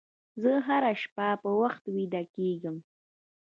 [0.41, 2.77] زه هره شپه په وخت ویده کېږم.